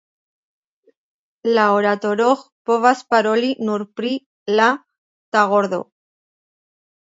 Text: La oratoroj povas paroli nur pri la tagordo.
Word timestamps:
La 1.57 1.65
oratoroj 1.73 2.31
povas 2.71 3.05
paroli 3.13 3.53
nur 3.69 3.87
pri 4.01 4.13
la 4.59 4.73
tagordo. 5.39 5.85